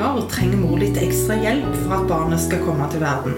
[0.00, 3.34] ganger trenger mor litt ekstra hjelp for at barnet skal komme til verden.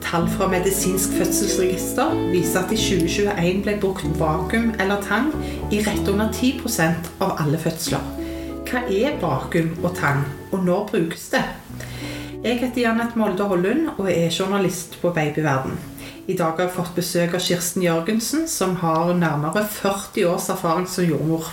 [0.00, 5.28] Tall fra Medisinsk fødselsregister viser at i 2021 ble brukt vakuum eller tang
[5.68, 8.08] i rett under 10% av alle fødsler.
[8.70, 10.24] Hva er vakuum og tang,
[10.54, 11.44] og når brukes det?
[12.40, 15.76] Jeg heter Janette Molde Hollund og er journalist på Babyverden.
[16.30, 20.88] I dag har jeg fått besøk av Kirsten Jørgensen, som har nærmere 40 års erfaring
[20.88, 21.50] som jordmor.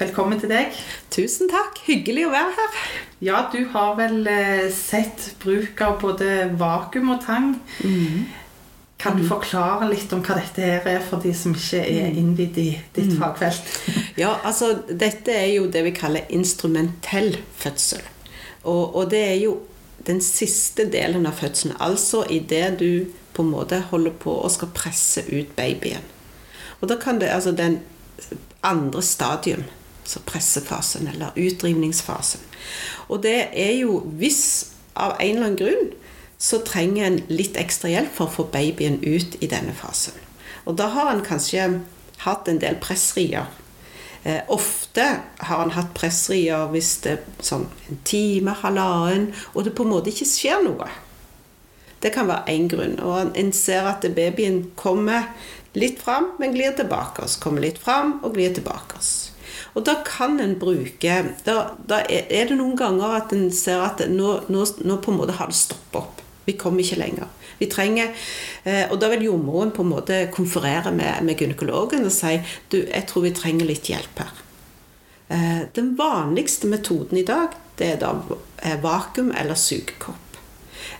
[0.00, 0.72] Velkommen til deg.
[1.12, 1.84] Tusen takk.
[1.84, 3.03] Hyggelig å være her.
[3.24, 7.54] Ja, du har vel eh, sett bruk av både vakuum og tang.
[7.80, 8.24] Mm.
[9.00, 9.28] Kan du mm.
[9.30, 12.18] forklare litt om hva dette her er for de som ikke er mm.
[12.20, 13.20] innvidd i ditt mm.
[13.22, 13.70] fagfelt?
[14.20, 18.04] Ja, altså dette er jo det vi kaller instrumentell fødsel.
[18.62, 19.56] Og, og det er jo
[20.04, 21.78] den siste delen av fødselen.
[21.80, 26.04] Altså idet du på en måte holder på og skal presse ut babyen.
[26.82, 27.80] Og da kan det altså den
[28.62, 29.64] andre stadium
[30.04, 32.40] så pressefasen eller utdrivningsfasen.
[33.08, 35.92] Og det er jo hvis av en eller annen grunn
[36.38, 40.16] så trenger en litt ekstra hjelp for å få babyen ut i denne fasen.
[40.64, 41.68] Og da har en kanskje
[42.24, 43.48] hatt en del pressrier.
[44.24, 45.04] Eh, ofte
[45.48, 49.92] har en hatt pressrier hvis det er sånn en time, halvannen, og det på en
[49.92, 50.88] måte ikke skjer noe.
[52.04, 52.98] Det kan være én grunn.
[53.00, 55.30] Og en ser at babyen kommer
[55.76, 57.24] litt fram, men glir tilbake.
[57.24, 57.36] oss.
[57.36, 59.00] kommer litt fram og glir tilbake.
[59.74, 64.02] Og da kan en bruke Da, da er det noen ganger at en ser at
[64.10, 66.22] nå, nå, nå på en måte har det stoppet opp.
[66.44, 67.28] Vi kommer ikke lenger.
[67.58, 68.12] Vi trenger,
[68.64, 72.36] eh, Og da vil jordmoren på en måte konferere med, med gynekologen og si
[72.70, 74.32] du, jeg tror vi trenger litt hjelp her.
[75.28, 78.14] Eh, den vanligste metoden i dag det er da
[78.62, 80.20] eh, vakuum eller sugekopp.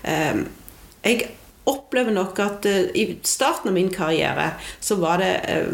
[0.04, 1.28] Jeg
[1.70, 5.72] opplever nok at uh, i starten av min karriere så var det uh,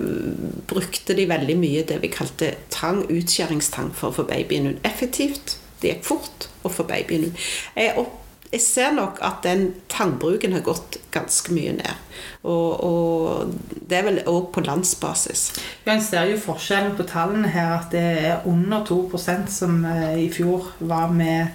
[0.70, 4.80] brukte de veldig mye det vi kalte tang, utskjæringstang, for å få babyen ut.
[4.86, 5.58] Effektivt.
[5.80, 7.44] Det gikk fort å få babyen ut.
[7.75, 8.19] Jeg, opp,
[8.50, 12.04] jeg, ser nok at den tangbruken har gått ganske mye ned.
[12.44, 15.48] Og, og det er vel òg på landsbasis.
[15.86, 19.03] Ja, En ser jo forskjellen på tallene her, at det er under 2
[19.48, 21.50] som uh, i fjor var med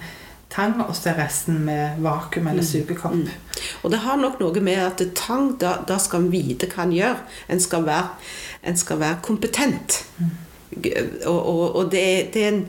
[0.50, 2.68] tang, og så er resten med vakuum eller mm.
[2.68, 3.14] sugekopp.
[3.14, 3.28] Mm.
[3.82, 6.94] Og det har nok noe med at tang, da, da skal en vite hva en
[6.96, 7.22] gjør.
[7.52, 8.08] En skal være,
[8.66, 10.00] en skal være kompetent.
[10.18, 10.34] Mm.
[11.26, 12.64] Og, og, og, det, det er en,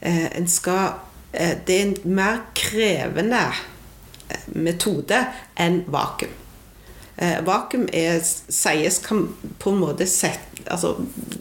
[0.00, 0.98] eh, en skal,
[1.32, 3.46] eh, det er en mer krevende
[4.28, 5.22] eh, metode
[5.58, 6.34] enn vakuum.
[7.18, 9.24] Vakuum er, sies kan
[9.58, 10.92] på en måte sette altså,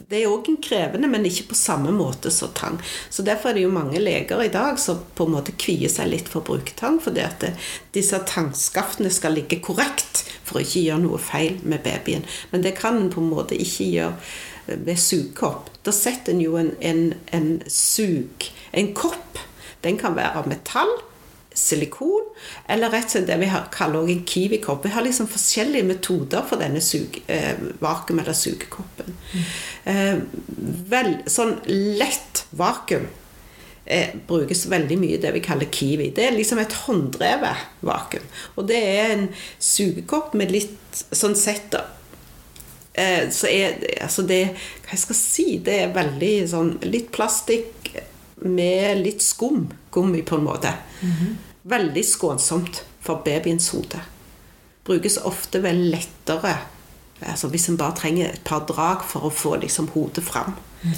[0.10, 2.80] Det er òg krevende, men ikke på samme måte som tang.
[3.10, 6.10] Så Derfor er det jo mange leger i dag som på en måte kvier seg
[6.10, 6.98] litt for å bruke tang.
[7.04, 7.54] Fordi at det,
[7.94, 12.26] disse tangskaftene skal ligge korrekt for å ikke gjøre noe feil med babyen.
[12.54, 15.70] Men det kan en på en måte ikke gjøre ved sugekopp.
[15.86, 19.44] Da setter en jo en, en, en sug, en kopp.
[19.86, 20.92] Den kan være av metall
[21.58, 22.27] silikon,
[22.68, 24.86] eller rett og slett det vi kaller en kiwikopp.
[24.86, 29.16] Vi har liksom forskjellige metoder for denne suge, eh, vakuum- eller sugekoppen.
[29.86, 30.20] Eh,
[30.92, 33.08] vel, sånn lett vakuum
[33.88, 36.12] eh, brukes veldig mye det vi kaller kiwi.
[36.16, 38.26] Det er liksom et hånddrevet vakuum.
[38.58, 39.28] Og det er en
[39.60, 41.76] sugekopp med litt sånn sett
[42.94, 44.44] eh, så er altså det
[44.88, 45.48] Hva jeg skal si?
[45.64, 47.92] Det er veldig sånn litt plastikk
[48.48, 49.68] med litt skum.
[49.92, 50.74] Gummi, på en måte.
[51.02, 51.36] Mm -hmm.
[51.68, 54.00] Veldig skånsomt for babyens hode.
[54.88, 56.56] Brukes ofte vel lettere
[57.26, 60.54] altså hvis en bare trenger et par drag for å få liksom hodet fram.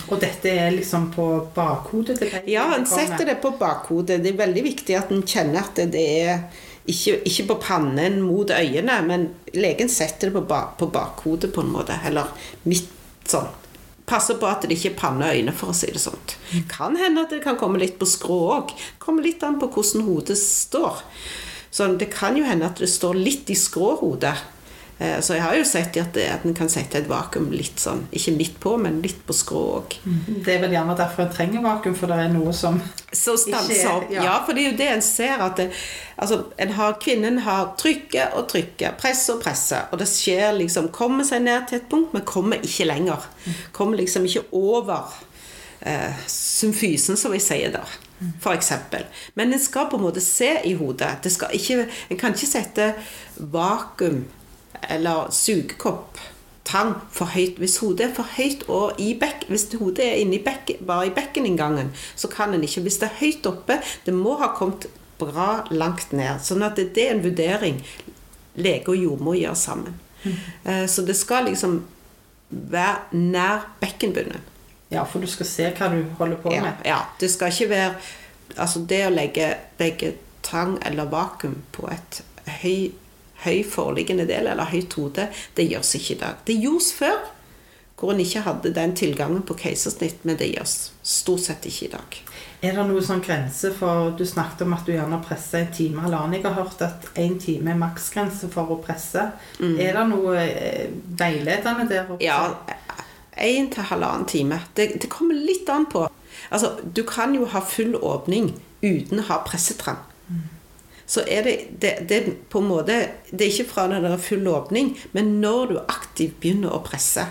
[0.09, 2.19] Og dette er liksom på bakhodet?
[2.49, 4.19] ja, en setter det på bakhodet.
[4.23, 6.43] Det er veldig viktig at en kjenner at det er
[6.89, 11.63] ikke, ikke på pannen mot øyene, men legen setter det på, ba, på bakhodet på
[11.63, 11.95] en måte.
[12.05, 12.29] Eller
[12.67, 12.91] midt
[13.29, 13.47] sånn
[14.09, 16.35] Passe på at det ikke er panne og øyne, for å si det sånt.
[16.71, 18.73] Kan hende at det kan komme litt på skrå òg.
[19.01, 21.03] Kommer litt an på hvordan hodet står.
[21.69, 24.33] Så det kan jo hende at det står litt i skråhodet.
[24.33, 24.58] Eh,
[24.99, 28.33] så jeg har jo sett at, at en kan sette et vakuum litt sånn, ikke
[28.35, 29.93] midt på, men litt på skrå òg.
[30.03, 30.41] Mm.
[30.43, 33.93] Det er vel gjerne derfor en trenger vakuum, for det er noe som Så stanser
[33.93, 34.09] opp.
[34.11, 34.25] Ja.
[34.27, 34.33] ja.
[34.43, 35.39] for det er jo det en ser.
[35.45, 35.69] at det,
[36.19, 40.91] altså, en har, Kvinnen har trykket og trykket, presset og presset, Og det skjer liksom
[40.95, 43.23] Kommer seg ned til et punkt, men kommer ikke lenger.
[43.45, 43.55] Mm.
[43.71, 45.15] Kommer liksom ikke over
[45.79, 47.95] eh, symfysen, som vi sier der.
[48.43, 49.05] For eksempel.
[49.39, 51.21] Men en skal på en måte se i hodet.
[51.23, 52.89] Det skal ikke, en kan ikke sette
[53.39, 54.25] vakuum
[54.89, 56.19] eller sugekopp,
[56.69, 57.57] tang, for høyt.
[57.57, 61.13] Hvis hodet er for høyt og i bekk, hvis hodet er inni bekk, bare i
[61.15, 62.85] bekkeninngangen, så kan en ikke.
[62.85, 64.89] Hvis det er høyt oppe, det må ha kommet
[65.19, 66.39] bra langt ned.
[66.43, 67.81] Sånn at det, er en vurdering
[68.59, 69.97] lege og jordmor gjør sammen.
[70.23, 70.87] Mm.
[70.87, 71.81] Så det skal liksom
[72.49, 74.47] være nær bekkenbunnen.
[74.89, 76.71] Ja, for du skal se hva du holder på med.
[76.83, 76.99] Ja, ja.
[77.19, 77.93] det skal ikke være
[78.57, 79.45] Altså det å legge,
[79.77, 80.07] legge
[80.41, 82.17] tang eller vakuum på et
[82.63, 82.89] høy,
[83.45, 86.39] høy foreliggende del, eller høyt hode, det gjøres ikke i dag.
[86.47, 87.19] Det gjøres før,
[87.99, 91.91] hvor en ikke hadde den tilgangen på keisersnitt, men det gjøres stort sett ikke i
[91.95, 92.19] dag.
[92.59, 96.03] Er det noen sånn grense for Du snakket om at du gjerne presser en time
[96.03, 96.35] halvannen.
[96.35, 99.29] Jeg har hørt at én time er maksgrense for å presse.
[99.59, 100.89] Er det noe eh,
[101.19, 102.11] veiledende der?
[102.11, 102.23] også?
[102.23, 102.59] Ja,
[103.39, 104.59] én til halvannen time.
[104.75, 106.07] Det, det kommer litt an på.
[106.49, 108.53] Altså, du kan jo ha full åpning
[108.83, 110.03] uten å ha pressetrang.
[111.09, 112.19] Så er det, det, det
[112.53, 112.95] på en måte
[113.31, 116.83] Det er ikke fra når det er full åpning, men når du aktivt begynner å
[116.85, 117.25] presse.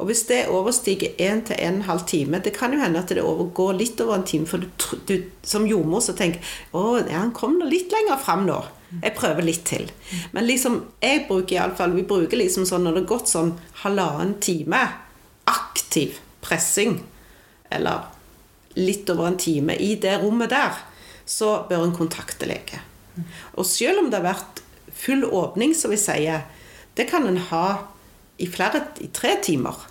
[0.00, 3.22] Og hvis det overstiger 1 til 1 halv time Det kan jo hende at det
[3.22, 4.68] overgår litt over en time, for du,
[5.08, 6.42] du som jordmor så tenker
[6.72, 8.58] å, ja, han kom nå litt lenger fram nå.
[8.92, 9.86] Jeg prøver litt til.
[10.36, 13.30] Men liksom, jeg bruker i alle fall, vi bruker liksom sånn når det har gått
[13.32, 13.54] sånn
[13.84, 14.82] halvannen time
[15.48, 16.98] aktiv pressing,
[17.72, 18.10] eller
[18.76, 20.76] litt over en time i det rommet der,
[21.24, 22.82] så bør en kontakte lege.
[23.54, 24.62] Og selv om det har vært
[24.92, 26.44] full åpning, som vi sier,
[26.98, 27.66] det kan en ha
[28.42, 29.88] i flere, i tre timer.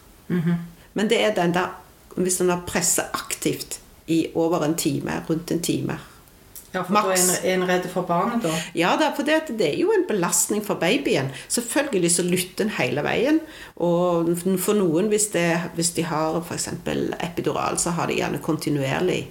[0.94, 1.73] Men det er den der,
[2.15, 5.97] hvis en har presset aktivt i over en time, rundt en time.
[6.71, 8.51] Ja, for da er en, redd for barnet, da?
[8.75, 11.31] Ja, for det, det er jo en belastning for babyen.
[11.51, 13.41] Selvfølgelig så lytter en hele veien.
[13.75, 16.69] Og for noen, hvis, det, hvis de har f.eks.
[17.19, 19.25] epidural, så har de gjerne kontinuerlig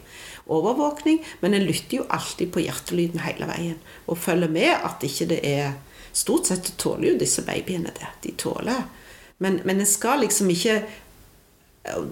[0.52, 1.23] overvåkning.
[1.41, 3.79] Men en lytter jo alltid på hjertelyden hele veien.
[4.06, 5.79] Og følger med at ikke det er
[6.11, 8.08] Stort sett tåler jo disse babyene det.
[8.25, 8.81] De tåler.
[9.38, 12.08] Men, men en skal liksom ikke eh,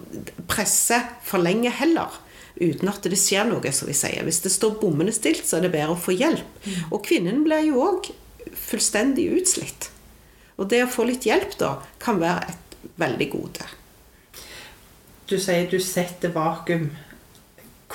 [0.47, 2.15] presse for lenge heller.
[2.55, 4.23] Uten at det skjer noe, som vi sier.
[4.23, 6.63] Hvis det står bommende stilt, så er det bedre å få hjelp.
[6.89, 8.09] Og kvinnen blir jo òg
[8.55, 9.89] fullstendig utslitt.
[10.59, 13.69] Og det å få litt hjelp da, kan være et veldig gode.
[15.29, 16.89] Du sier du setter vakuum.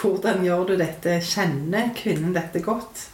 [0.04, 1.16] Hvordan gjør du dette?
[1.24, 3.06] Kjenner kvinnen dette godt?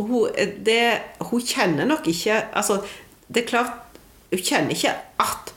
[0.00, 0.30] Hun,
[0.64, 0.82] det,
[1.28, 2.78] hun kjenner nok ikke Altså,
[3.28, 3.98] det er klart
[4.30, 5.52] Hun kjenner ikke at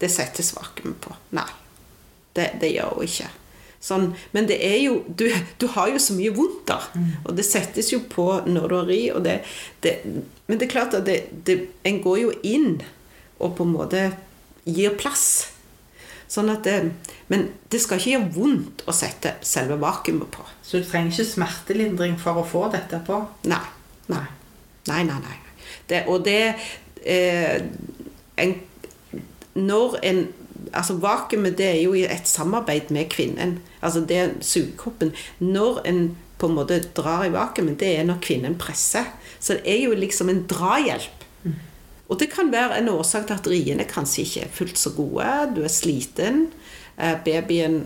[0.00, 1.10] det settes vakuum på.
[1.36, 1.48] Nei.
[2.32, 3.26] Det, det gjør hun ikke.
[3.84, 5.26] Sånn, men det er jo du,
[5.60, 6.78] du har jo så mye vondt, da.
[7.26, 9.00] Og det settes jo på når du har ri.
[9.12, 9.34] Og det,
[9.84, 9.98] det,
[10.48, 12.78] men det er klart at det, det, en går jo inn
[13.40, 14.02] og på en måte
[14.64, 15.26] gir plass.
[16.30, 16.76] Sånn at det,
[17.32, 20.44] men det skal ikke gjøre vondt å sette selve vakuumet på.
[20.62, 23.18] Så du trenger ikke smertelindring for å få dette på?
[23.50, 23.64] Nei.
[24.12, 24.26] Nei.
[24.90, 25.38] Nei, nei, nei.
[25.90, 26.54] Det, og det
[27.02, 27.58] eh,
[28.40, 28.54] en,
[29.54, 30.28] Når en
[30.76, 33.56] Altså Vakuumet det er jo et samarbeid med kvinnen.
[33.82, 35.10] Altså det er sugekoppen.
[35.40, 36.02] Når en
[36.38, 39.08] på en måte drar i vakuumet, det er når kvinnen presser.
[39.40, 41.19] Så det er jo liksom en drahjelp.
[42.10, 45.30] Og det kan være en årsak til at riene kanskje ikke er fullt så gode.
[45.54, 46.48] Du er sliten.
[46.98, 47.84] eh, Babyen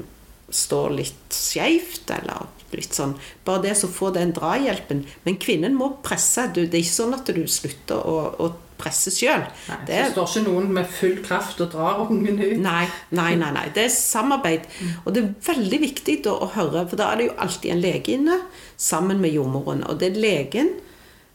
[0.55, 3.15] står litt skeivt, eller litt sånn
[3.47, 5.05] Bare det å få den drahjelpen.
[5.25, 6.49] Men kvinnen må presse.
[6.55, 8.49] Du, det er ikke sånn at du slutter å, å
[8.81, 9.45] presse sjøl.
[9.87, 12.57] Det, det står ikke noen med full kraft og drar ungen ut.
[12.65, 13.69] Nei, nei, nei, nei.
[13.77, 14.67] Det er samarbeid.
[15.05, 17.85] Og det er veldig viktig da å høre, for da er det jo alltid en
[17.85, 18.41] lege inne
[18.81, 19.85] sammen med jordmoren.
[19.89, 20.75] Og det er legen,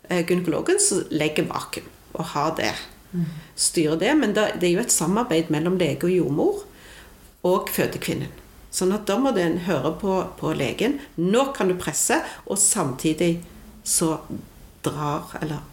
[0.10, 2.74] eh, gynekologen, som legger vakuum og ha det.
[3.60, 4.12] Styre det.
[4.20, 6.62] Men det er jo et samarbeid mellom lege og jordmor
[7.48, 8.32] og fødekvinnen.
[8.70, 11.00] Sånn at da må den høre på, på legen.
[11.18, 13.40] Nå kan du presse, og samtidig
[13.82, 14.20] så
[14.86, 15.64] drar, eller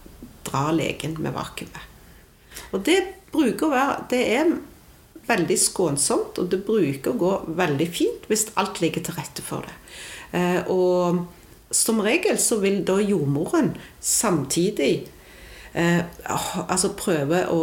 [0.46, 1.92] drar legen med vakuumet.
[2.72, 2.96] Og det
[3.34, 4.54] bruker å være Det er
[5.26, 9.66] veldig skånsomt, og det bruker å gå veldig fint hvis alt ligger til rette for
[9.66, 9.76] det.
[10.38, 11.26] Eh, og
[11.74, 15.08] som regel så vil da jordmoren samtidig
[15.76, 17.62] eh, altså prøve å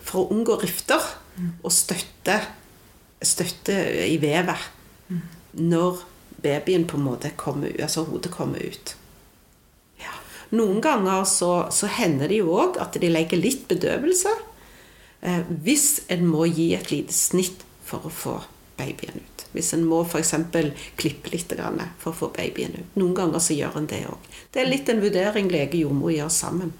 [0.00, 1.02] For å unngå rifter
[1.62, 2.34] og støtte,
[3.22, 3.74] støtte
[4.08, 4.64] i vevet
[5.52, 6.00] når
[6.42, 8.94] babyen på en måte kommer altså hodet kommer ut.
[10.00, 10.14] Ja.
[10.56, 14.32] Noen ganger så, så hender det jo òg at de legger litt bedøvelse
[15.20, 18.36] eh, hvis en må gi et lite snitt for å få
[18.80, 19.46] babyen ut.
[19.52, 20.34] Hvis en må f.eks.
[20.96, 21.52] klippe litt
[22.00, 22.96] for å få babyen ut.
[22.96, 24.30] Noen ganger så gjør en det òg.
[24.52, 26.72] Det er litt en vurdering lege og jordmor gjør sammen.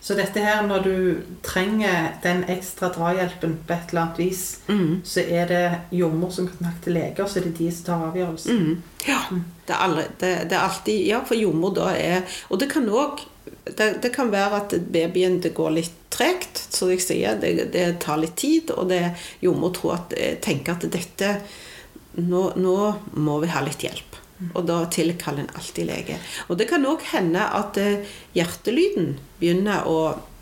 [0.00, 0.94] Så dette her, når du
[1.44, 4.44] trenger den ekstra drahjelpen på et eller annet vis,
[5.04, 8.62] så er det jordmor som kontakter leger, så er det de som tar avgjørelsen.
[8.62, 9.02] Mm.
[9.06, 9.20] Ja.
[9.66, 12.88] Det er, alle, det, det er alltid Ja, for jordmor da er Og det kan
[12.90, 13.20] òg
[13.64, 17.38] det, det kan være at babyen det går litt tregt, som jeg sier.
[17.40, 19.02] Det, det tar litt tid, og det,
[19.44, 20.14] jordmor tror at,
[20.44, 21.34] tenker at dette
[22.18, 22.78] nå, nå
[23.20, 24.18] må vi ha litt hjelp.
[24.54, 26.16] Og da tilkaller en alltid lege.
[26.48, 30.00] Og det kan òg hende at eh, hjertelyden begynner å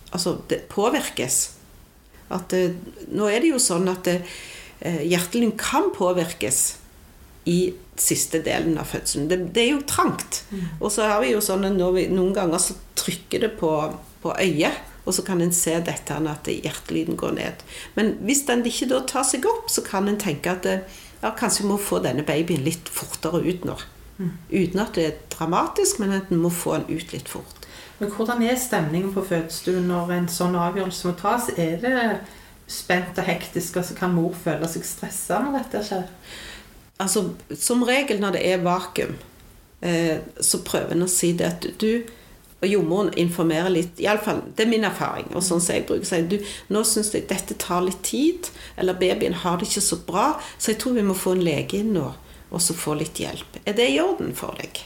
[0.09, 1.35] Altså, det påvirkes.
[2.33, 2.71] At eh,
[3.12, 4.23] Nå er det jo sånn at eh,
[4.81, 6.79] hjertelyden kan påvirkes
[7.49, 7.59] i
[7.99, 9.26] siste delen av fødselen.
[9.31, 10.43] Det, det er jo trangt.
[10.78, 13.73] Og så har vi jo sånn at vi, noen ganger så trykker det på,
[14.23, 14.85] på øyet.
[15.09, 17.62] Og så kan en se dette at hjertelyden går ned.
[17.97, 21.64] Men hvis den ikke da tar seg opp, så kan en tenke at ja, kanskje
[21.64, 23.78] vi må få denne babyen litt fortere ut nå.
[24.50, 27.67] Uten at det er dramatisk, men at en må få den ut litt fort.
[27.99, 31.49] Men hvordan er stemningen på fødestuen når en sånn avgjørelse må tas?
[31.59, 31.95] Er det
[32.71, 36.07] spent og hektisk, og så kan mor føle seg stressa når dette skjer?
[36.99, 39.17] Altså, Som regel når det er vakuum,
[39.81, 42.02] eh, så prøver en å si det at du
[42.59, 45.28] og jordmoren informerer litt, i alle fall, Det er min erfaring.
[45.35, 46.38] og sånn som jeg bruker å si, du,
[46.69, 50.73] Nå syns jeg dette tar litt tid, eller babyen har det ikke så bra, så
[50.73, 52.14] jeg tror vi må få en lege inn nå
[52.50, 53.59] og så få litt hjelp.
[53.69, 54.81] Er det i orden for deg?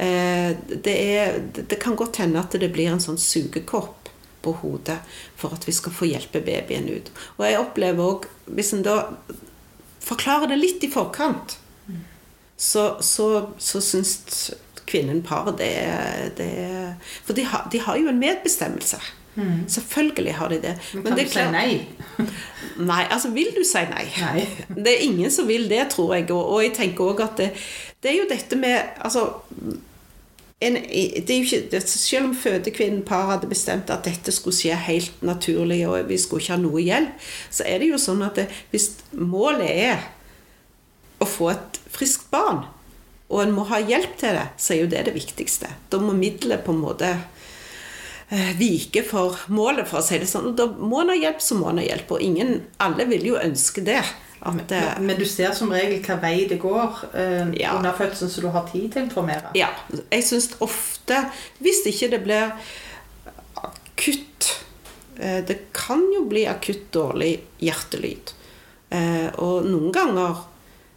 [0.00, 4.08] Eh, det, er, det kan godt hende at det blir en sånn sugekopp
[4.42, 4.96] på hodet
[5.36, 7.12] for at vi skal få hjelpe babyen ut.
[7.36, 8.96] Og jeg opplever òg, hvis en da
[10.02, 11.58] forklarer det litt i forkant,
[12.62, 13.28] så, så,
[13.58, 14.52] så syns
[14.86, 15.72] kvinnen paret det,
[16.38, 16.50] det
[17.24, 19.00] For de har, de har jo en medbestemmelse.
[19.34, 19.68] Mm.
[19.68, 20.74] Selvfølgelig har de det.
[20.92, 21.68] Men kan det du si nei?
[22.90, 24.04] Nei, altså vil du si nei?
[24.20, 24.44] Nei.
[24.84, 26.28] Det er ingen som vil det, tror jeg.
[26.30, 27.48] Og, og jeg tenker òg at det,
[28.02, 29.26] det er jo dette med Altså
[30.62, 34.56] en, det er jo ikke, det, Selv om fødekvinnen par hadde bestemt at dette skulle
[34.56, 38.22] skje helt naturlig, og vi skulle ikke ha noe hjelp, så er det jo sånn
[38.26, 40.06] at det, hvis målet er
[41.22, 42.64] å få et friskt barn,
[43.32, 45.70] og en må ha hjelp til det, så er jo det det viktigste.
[45.90, 50.50] Da må middelet på en måte eh, vike for målet, for å si det sånn.
[50.50, 52.12] Og da må en ha hjelp, så må en ha hjelp.
[52.12, 54.02] Og ingen, alle vil jo ønske det.
[54.42, 57.76] At, eh, Men du ser som regel hva vei det går eh, Ja.
[57.76, 59.52] under fødselen, så du har tid til å informere?
[59.54, 59.68] Ja.
[60.10, 61.20] Jeg syns ofte
[61.62, 62.52] Hvis ikke det blir
[63.62, 64.48] akutt
[65.18, 68.32] eh, Det kan jo bli akutt dårlig hjertelyd.
[68.90, 70.42] Eh, Og noen ganger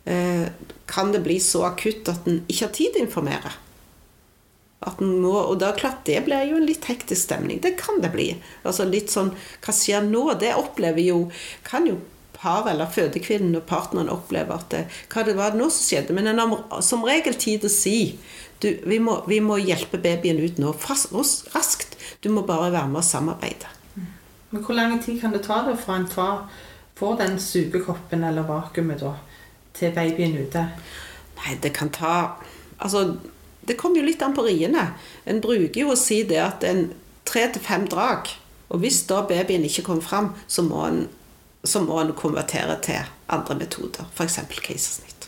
[0.06, 0.48] eh,
[0.90, 3.54] kan det bli så akutt at en ikke har tid til å informere.
[5.02, 7.58] Må, og da klart det blir jo en litt hektisk stemning.
[7.64, 8.28] Det kan det bli.
[8.68, 9.32] Altså litt sånn
[9.66, 10.28] Hva skjer nå?
[10.38, 11.24] Det opplever jo
[11.66, 11.96] Kan jo
[12.46, 16.16] par eller fødekvinnen og partneren opplever at det, Hva det var nå som skjedde?
[16.16, 18.00] Men en har som regel tid til å si
[18.64, 21.12] du, vi, må, vi må hjelpe babyen ut nå Fast,
[21.56, 21.98] raskt.
[22.24, 23.72] Du må bare være med og samarbeide.
[24.52, 26.46] Men hvor lang tid kan det ta da fra en far
[26.96, 29.16] får den sugekoppen eller vakuumet da,
[29.76, 30.64] til babyen ute?
[31.42, 32.16] Nei, det kan ta
[32.76, 33.18] Altså,
[33.64, 34.90] det kommer jo litt an på riene.
[35.24, 36.90] En bruker jo å si det at en
[37.24, 38.28] tre til fem drag.
[38.68, 41.06] Og hvis da babyen ikke kommer fram, så må en,
[41.66, 44.06] så må en konvertere til andre metoder.
[44.16, 44.40] F.eks.
[44.62, 45.28] keisersnitt.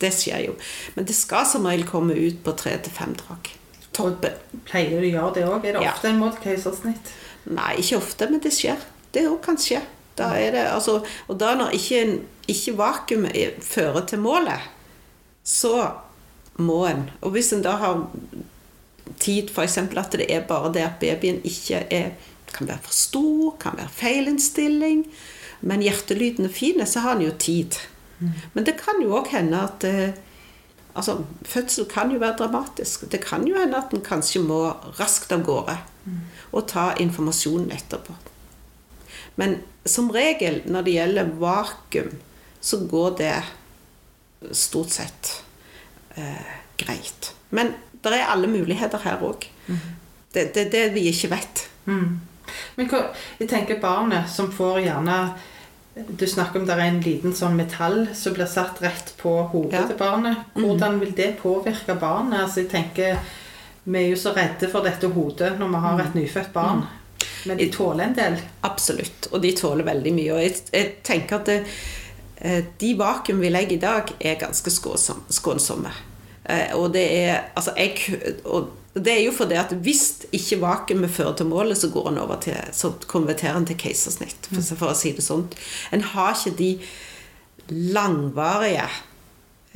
[0.00, 0.52] Det skjer jo.
[0.94, 3.50] Men det skal som regel komme ut på tre til fem drag.
[3.92, 4.36] Torben.
[4.68, 5.64] Pleier du å gjøre det òg?
[5.66, 5.92] Er det Ja.
[5.92, 7.10] ofte en måte keisersnitt?
[7.50, 8.78] Nei, ikke ofte, men det skjer.
[9.12, 9.80] Det òg kan skje.
[10.16, 14.60] Da er det, altså, og da når ikke, ikke vakuumet er- fører til målet,
[15.44, 15.92] så
[16.58, 18.06] må en Og hvis en da har
[19.18, 19.78] tid, f.eks.
[19.78, 22.10] at det er bare det at babyen ikke er
[22.54, 25.04] kan være for stor, kan være feilinnstilling,
[25.60, 27.78] men hjertelyden er fin, så har en jo tid.
[28.54, 30.24] Men det kan jo òg hende at eh,
[30.98, 33.04] Altså, fødsel kan jo være dramatisk.
[33.12, 34.64] Det kan jo hende at en kanskje må
[34.98, 35.76] raskt av gårde
[36.50, 38.16] og ta informasjonen etterpå.
[39.38, 42.16] Men som regel når det gjelder vakuum,
[42.60, 43.36] så går det
[44.56, 45.30] stort sett
[46.16, 47.30] eh, greit.
[47.50, 49.46] Men det er alle muligheter her òg.
[50.34, 51.64] Det er det, det vi ikke vet.
[51.86, 52.18] Mm.
[52.78, 53.00] Men hva,
[53.40, 55.16] jeg tenker barnet som får gjerne
[56.18, 59.72] Du snakker om det er en liten sånn metall som blir satt rett på hodet
[59.80, 59.86] Ja.
[59.88, 60.36] til barnet.
[60.54, 62.38] Hvordan vil det påvirke barnet?
[62.44, 63.18] Altså jeg tenker
[63.84, 66.84] Vi er jo så redde for dette hodet når vi har et nyfødt barn.
[67.46, 68.36] Men de tåler en del.
[68.62, 69.28] Absolutt.
[69.32, 70.32] Og de tåler veldig mye.
[70.34, 71.56] Og jeg, jeg tenker at det,
[72.40, 75.90] eh, de vakuum vi legger i dag, er ganske skånsomme.
[76.44, 78.68] Eh, Og det er Altså, jeg og
[79.04, 82.40] det er jo fordi at hvis ikke vakuumet fører til målet, så går en over
[82.42, 85.46] til Så konverterer en til keisersnitt, for, for å si det sånn.
[85.92, 86.70] En har ikke de
[87.68, 88.86] langvarige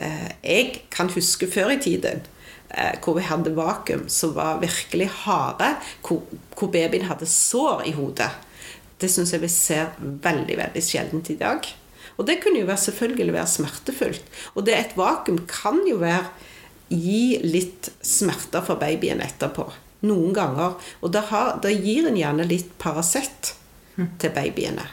[0.00, 2.25] eh, Jeg kan huske før i tiden
[2.73, 5.75] eh, hvor vi hadde vakuum som var virkelig harde,
[6.07, 6.25] hvor,
[6.57, 8.31] hvor babyen hadde sår i hodet.
[9.02, 11.69] Det syns jeg vi ser veldig veldig sjeldent i dag.
[12.17, 14.25] Og det kunne jo være, selvfølgelig være smertefullt.
[14.55, 16.29] Og det et vakuum kan jo være
[16.92, 19.68] gi litt smerter for babyen etterpå.
[20.08, 20.75] Noen ganger.
[21.00, 23.54] Og da, har, da gir en gjerne litt Paracet
[24.18, 24.84] til babyene.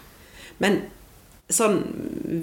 [0.61, 0.81] Men
[1.49, 1.79] sånn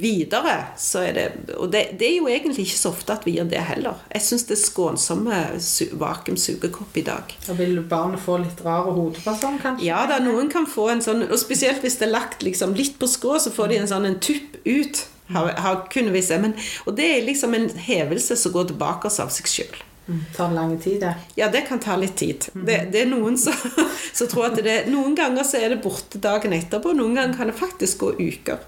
[0.02, 3.36] videre så er det Og det, det er jo egentlig ikke så ofte at vi
[3.36, 4.00] gir det heller.
[4.10, 7.34] Jeg syns det er skånsomme su- vakuumsugekopp i dag.
[7.46, 9.86] Da vil barnet få litt rare hodepasong, kanskje?
[9.86, 12.98] Ja da, noen kan få en sånn Og spesielt hvis det er lagt liksom litt
[12.98, 15.04] på skrå, så får de en sånn en tupp ut
[15.35, 16.38] Har, har kun vi se.
[16.85, 19.83] Og det er liksom en hevelse som går tilbake av seg sjøl.
[20.06, 20.21] Mm.
[20.37, 21.14] Tar lang tid, det?
[21.35, 22.47] Ja, det kan ta litt tid.
[22.52, 23.54] Det, det er noen som,
[24.14, 27.50] som tror at det Noen ganger så er det borte dagen etterpå, noen ganger kan
[27.50, 28.62] det faktisk gå uker.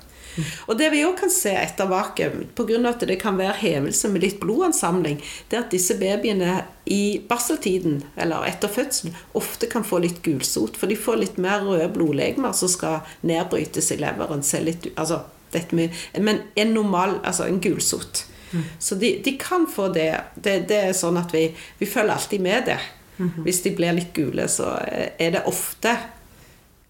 [0.67, 2.79] Og det vi òg kan se etter vakuum, pga.
[2.91, 8.03] at det kan være hevelse med litt blodansamling, det er at disse babyene i barseltiden,
[8.17, 10.79] eller etter fødselen, ofte kan få litt gulsot.
[10.79, 14.45] For de får litt mer røde blodlegemer som skal nedbrytes i leveren.
[14.65, 15.25] Litt, altså,
[15.71, 18.27] med, men en normal, altså en gulsot.
[18.53, 18.63] Mm.
[18.79, 20.13] Så de, de, kan få det.
[20.35, 20.69] det.
[20.69, 20.79] det.
[20.89, 22.79] er sånn at vi, vi følger alltid med det.
[23.19, 23.43] Mm -hmm.
[23.43, 24.79] Hvis de blir litt gule, så
[25.19, 25.97] er det ofte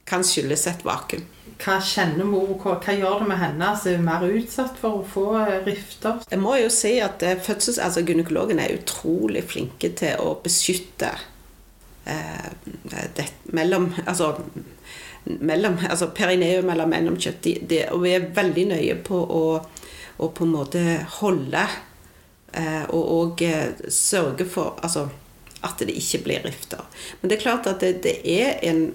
[0.08, 1.24] kan skyldes et vakuum.
[1.58, 3.70] Hva kjenner mor, hva, hva gjør det med henne?
[3.72, 6.20] Altså, er hun mer utsatt for å få eh, rifter?
[6.30, 11.10] Jeg må jo si at eh, fødsels, altså Gynekologen er utrolig flinke til å beskytte
[12.06, 12.50] eh,
[13.16, 13.26] det,
[13.58, 14.36] mellom Altså,
[15.24, 17.42] mellom, altså perineum eller mellomkjøtt.
[17.44, 19.44] De, de, og vi er veldig nøye på å,
[20.18, 20.84] å på en måte
[21.18, 21.64] holde
[22.52, 25.08] eh, og, og eh, sørge for altså,
[25.66, 26.84] at det ikke blir rifter.
[27.20, 28.88] Men det er klart at det, det er en,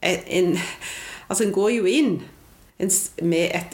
[0.00, 0.56] en
[1.24, 2.18] Altså, en går jo inn
[3.24, 3.70] med et,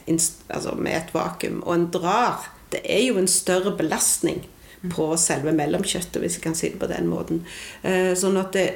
[0.55, 2.45] altså med et vakuum, og en drar.
[2.71, 4.45] Det er jo en større belastning
[4.95, 7.43] på selve mellomkjøttet, hvis jeg kan si det på den måten.
[7.83, 8.69] Eh, sånn at det,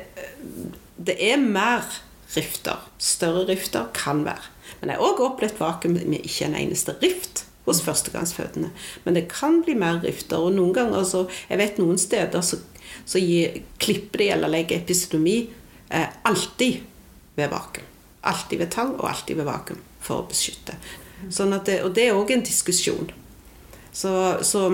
[0.96, 1.86] det er mer
[2.34, 2.84] rifter.
[2.98, 4.50] Større rifter kan være.
[4.80, 8.70] Men jeg har òg opplevd vakuum med ikke en eneste rift hos førstegangsfødende.
[9.04, 10.36] Men det kan bli mer rifter.
[10.36, 12.60] Og noen ganger så, Jeg vet noen steder så,
[13.04, 15.38] så gir, klipper de eller legger episodomi
[15.90, 16.82] eh, alltid
[17.36, 17.90] ved vakuum.
[18.24, 20.76] Alltid ved tang og alltid ved vakuum for å beskytte.
[21.32, 23.10] Sånn det, og det er òg en diskusjon.
[23.94, 24.12] Så,
[24.44, 24.68] så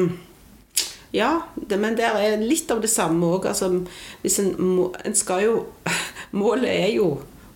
[1.13, 3.49] ja, det, men det er litt av det samme òg.
[3.51, 5.55] Altså, en, en, skal jo
[6.41, 7.09] Målet er jo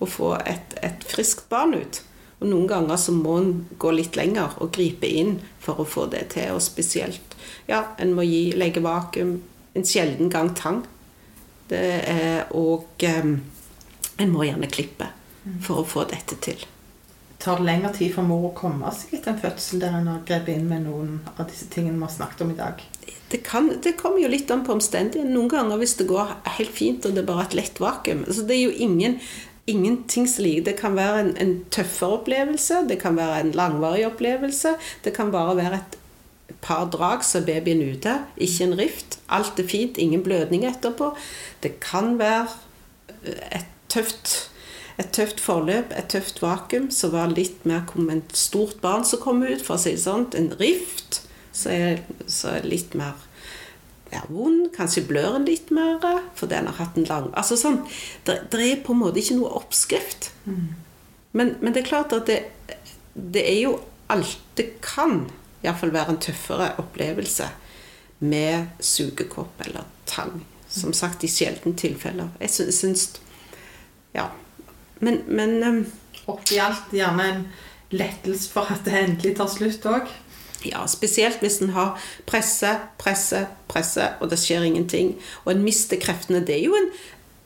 [0.04, 2.02] å få et, et friskt barn ut.
[2.40, 6.06] Og noen ganger så må en gå litt lenger og gripe inn for å få
[6.12, 6.52] det til.
[6.56, 7.36] Og spesielt
[7.70, 9.38] ja, en må gi legge vakuum.
[9.74, 10.84] En sjelden gang tang.
[11.70, 13.38] Det er, og um,
[14.20, 15.08] en må gjerne klippe
[15.64, 16.60] for å få dette til.
[17.40, 20.22] Tar det lengre tid for mor å komme seg etter en fødsel der en har
[20.28, 22.84] grepet inn med noen av disse tingene vi har snakket om i dag?
[23.32, 25.34] Det, kan, det kommer jo litt an på omstendighetene.
[25.34, 28.22] Noen ganger hvis det går helt fint og det er bare et lett vakuum.
[28.28, 29.18] Altså, det er jo ingen,
[29.66, 30.64] ingenting slik.
[30.66, 34.74] Det kan være en, en tøffere opplevelse, det kan være en langvarig opplevelse.
[35.04, 35.98] Det kan bare være et
[36.64, 38.18] par drag, så er babyen ute.
[38.36, 39.18] Ikke en rift.
[39.28, 41.14] Alt er fint, ingen blødning etterpå.
[41.62, 42.48] Det kan være
[43.24, 44.50] et tøft
[44.98, 49.22] et tøft forløp, et tøft vakuum, som var litt mer som et stort barn som
[49.22, 50.28] kom ut, for å si det sånn.
[50.38, 51.24] En rift
[51.54, 53.18] så er, så er litt mer
[54.14, 54.68] ja, vond.
[54.74, 55.98] Kanskje blør en litt mer
[56.38, 57.80] fordi en har hatt en lang Altså sånn,
[58.26, 60.30] det, er på en måte ikke noe oppskrift.
[60.46, 60.68] Mm.
[61.34, 62.40] Men, men, det er klart at det,
[63.14, 63.74] det er jo
[64.12, 65.24] alt Det kan
[65.64, 67.48] iallfall være en tøffere opplevelse
[68.24, 70.42] med sugekopp eller tang.
[70.68, 72.32] Som sagt, i sjeldne tilfeller.
[72.40, 73.04] Jeg syns
[74.14, 74.28] Ja.
[75.00, 75.80] Men, men um,
[76.30, 77.40] Oppi alt gjerne en
[77.92, 80.08] lettelse for at det endelig tar slutt òg?
[80.64, 81.98] Ja, spesielt hvis en har
[82.28, 85.14] presse, presse, presse, og det skjer ingenting.
[85.44, 86.44] Og en mister kreftene.
[86.44, 86.90] Det er jo en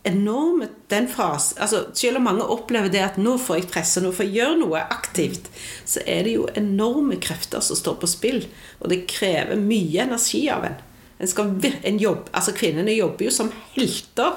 [0.09, 4.13] enorm den fase, altså Selv om mange opplever det at 'nå får jeg presse, nå
[4.13, 5.51] får jeg gjøre noe aktivt',
[5.85, 8.47] så er det jo enorme krefter som står på spill.
[8.81, 10.79] Og det krever mye energi av en.
[11.21, 11.51] En skal,
[11.85, 14.33] en jobb, altså Kvinnene jobber jo som helter.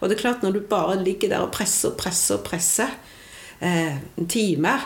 [0.00, 2.88] Og det er klart, når du bare ligger der og presser og presser og presser
[3.60, 4.78] eh, en time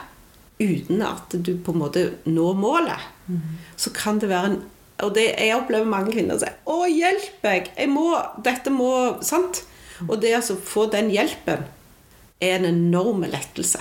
[0.62, 3.42] uten at du på en måte når målet, mm.
[3.76, 4.62] så kan det være en
[5.02, 7.70] Og det, jeg opplever mange kvinner som sier 'Å, hjelp meg!
[7.74, 8.04] Jeg må,
[8.44, 9.64] dette må Sant?
[10.06, 11.64] Og det altså å få den hjelpen
[12.42, 13.80] er en enorm lettelse.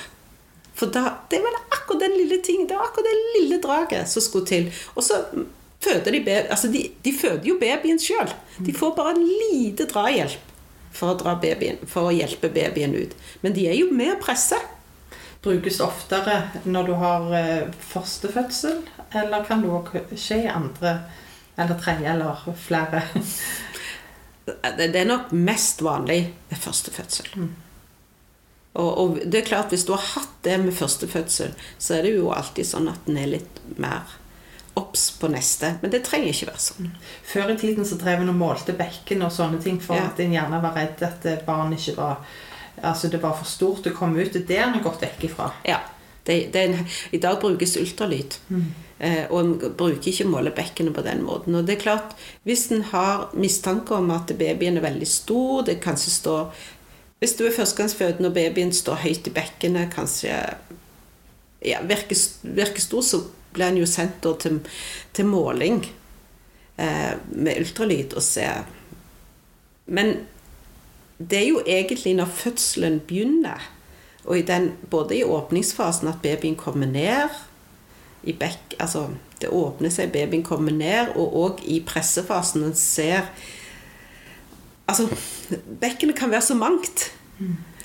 [0.73, 4.09] For da, det er vel akkurat den lille ting, det var akkurat det lille draget
[4.09, 4.69] som skulle til.
[4.95, 5.19] Og så
[5.81, 8.29] føder de baby, altså de, de føder jo babyen sjøl.
[8.65, 10.49] De får bare en lite drahjelp
[10.95, 13.15] for å, babyen, for å hjelpe babyen ut.
[13.41, 14.59] Men de er jo med å presse.
[15.41, 16.35] Brukes oftere
[16.69, 17.31] når du har
[17.91, 18.83] førstefødsel,
[19.17, 20.99] eller kan det òg skje i andre
[21.57, 23.01] eller tredje eller flere?
[24.77, 27.33] det er nok mest vanlig ved førstefødsel.
[27.35, 27.51] Mm.
[28.73, 32.15] Og, og, det er klart, hvis du har hatt det med førstefødsel, så er det
[32.15, 34.13] jo alltid sånn at den er litt mer
[34.79, 35.73] obs på neste.
[35.81, 36.93] Men det trenger ikke være sånn.
[37.27, 40.07] Før i tiden så drev en og målte bekken og sånne ting for ja.
[40.07, 42.23] at en gjerne var redd at barn ikke var
[42.81, 44.37] Altså det var for stort å komme ut.
[44.47, 45.51] Det har en gått vekk ifra.
[45.67, 45.81] Ja.
[46.23, 48.35] Det, det en, I dag brukes ultralyd.
[48.53, 48.65] Mm.
[49.01, 51.55] Eh, og en bruker ikke målebekkenet på den måten.
[51.57, 52.13] Og det er klart,
[52.45, 56.67] hvis en har mistanke om at babyen er veldig stor, det kanskje står
[57.21, 60.33] Hvis du er førstegangsfødende og babyen står høyt i bekkenet, kanskje
[61.61, 63.19] ja, virker, virker stor, så
[63.53, 64.57] blir en jo sendt til,
[65.13, 65.83] til måling
[66.81, 68.47] eh, med ultralyd og se
[69.85, 70.15] Men
[71.29, 73.61] det er jo egentlig når fødselen begynner,
[74.25, 77.29] og i den, både i åpningsfasen at babyen kommer ned
[78.23, 79.07] i bekk, altså
[79.41, 83.25] Det åpner seg, babyen kommer ned, og òg i pressefasen en ser
[84.91, 85.07] Altså,
[85.81, 87.13] bekkenet kan være så mangt.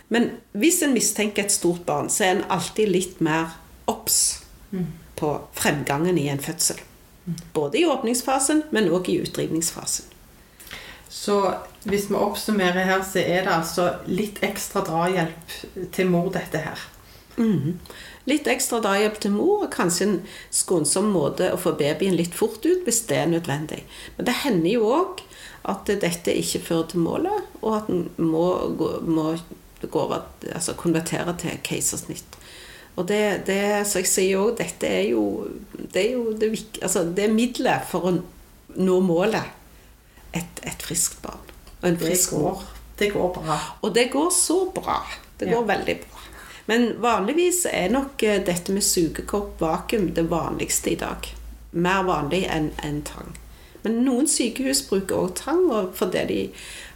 [0.08, 3.54] Men hvis en mistenker et stort barn, så er en alltid litt mer
[3.86, 4.42] obs
[5.16, 6.80] på fremgangen i en fødsel.
[7.54, 10.15] Både i åpningsfasen, men òg i utdrivningsfasen.
[11.08, 11.38] Så
[11.86, 15.56] hvis vi oppsummerer her, så er det altså litt ekstra drahjelp
[15.94, 16.86] til mor, dette her.
[17.36, 17.76] Mm.
[18.26, 20.16] Litt ekstra drahjelp til mor, og kanskje en
[20.54, 23.84] skånsom måte å få babyen litt fort ut hvis det er nødvendig.
[24.16, 25.22] Men det hender jo òg
[25.70, 28.48] at dette ikke fører til målet, og at en må,
[29.06, 29.28] må
[29.92, 32.38] over, altså konvertere til keisersnitt.
[32.96, 35.22] Og det, det så jeg sier òg, dette er jo
[35.76, 38.14] det er jo det, altså det er middelet for å
[38.76, 39.52] nå målet.
[40.36, 41.40] Et, et friskt barn.
[41.82, 42.62] Og en frisk mor.
[42.98, 43.56] det går bra.
[43.82, 44.98] Og det går så bra.
[45.40, 45.68] Det går Ja.
[45.76, 46.22] veldig bra.
[46.66, 51.28] Men vanligvis er nok eh, dette med sugekopp vakuum det vanligste i dag.
[51.72, 53.36] Mer vanlig enn en tang.
[53.84, 56.40] Men noen sykehus bruker også tang, og fordi de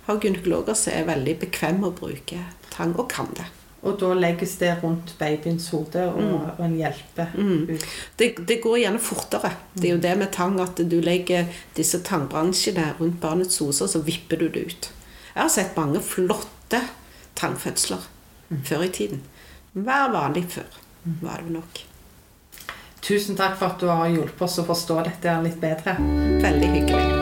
[0.09, 2.41] har gynekologer som er veldig bekvemme å bruke
[2.75, 3.47] tang, og kan det.
[3.83, 6.35] Og da legges det rundt babyens hode, og, Mm.
[6.59, 7.85] og en hjelper ut.
[8.19, 8.47] det.
[8.47, 9.53] Det går gjerne fortere.
[9.75, 13.89] Det er jo det med tang at du legger disse tangbransjene rundt barnets hode, og
[13.89, 14.91] så vipper du det ut.
[15.35, 16.81] Jeg har sett mange flotte
[17.37, 17.99] tangfødsler
[18.65, 19.23] før i tiden.
[19.73, 20.67] Hver vanlig før
[21.23, 21.85] var det nok.
[23.01, 25.97] Tusen takk for at du har hjulpet oss å forstå dette litt bedre.
[26.43, 27.20] Veldig hyggelig.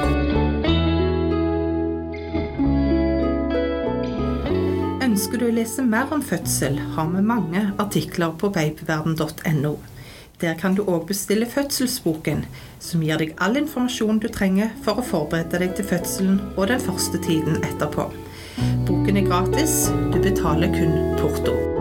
[5.39, 9.71] Ønsker du å lese mer om fødsel, har vi mange artikler på babyverden.no.
[10.43, 12.43] Der kan du òg bestille fødselsboken,
[12.83, 16.83] som gir deg all informasjon du trenger for å forberede deg til fødselen og den
[16.83, 18.11] første tiden etterpå.
[18.91, 21.78] Boken er gratis, du betaler kun porto.